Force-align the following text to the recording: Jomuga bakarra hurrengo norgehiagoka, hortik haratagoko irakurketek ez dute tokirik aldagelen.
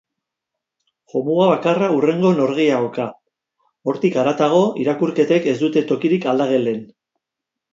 Jomuga 1.13 1.49
bakarra 1.49 1.89
hurrengo 1.97 2.31
norgehiagoka, 2.39 3.05
hortik 3.93 4.19
haratagoko 4.23 4.65
irakurketek 4.85 5.47
ez 5.53 5.57
dute 5.63 5.85
tokirik 5.93 6.27
aldagelen. 6.33 6.83